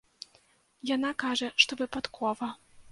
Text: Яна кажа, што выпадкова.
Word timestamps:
Яна 0.95 1.11
кажа, 1.25 1.51
што 1.67 1.81
выпадкова. 1.85 2.53